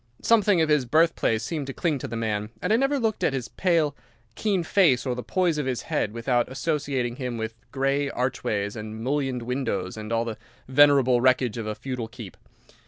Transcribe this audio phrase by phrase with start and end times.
[0.23, 3.33] Something of his birthplace seemed to cling to the man, and I never looked at
[3.33, 3.95] his pale,
[4.33, 8.99] keen face or the poise of his head without associating him with grey archways and
[9.03, 12.35] mullioned windows and all the venerable wreckage of a feudal keep.